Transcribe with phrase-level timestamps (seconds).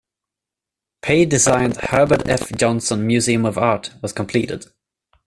[1.03, 2.51] Pei-designed Herbert F.
[2.57, 4.65] Johnson Museum of Art was completed.